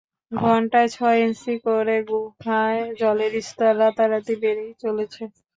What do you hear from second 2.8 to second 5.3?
জলের স্তর রাতারাতি বেড়েই চলেছে।